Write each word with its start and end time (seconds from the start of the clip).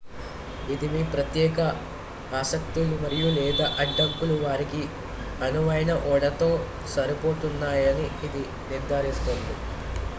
ఇది 0.67 0.87
మీ 0.89 1.01
ప్రత్యేక 1.11 1.57
ఆసక్తులు 2.31 2.95
మరియు/లేదా 3.03 3.65
అడ్డంకులు 3.83 4.37
వారికి 4.41 4.81
అనువైన 5.41 5.93
ఓడతో 6.11 6.49
సరిపోలుతున్నాయని 6.95 8.07
ఇది 8.29 8.43
నిర్ధారిస్తుంది 8.71 9.55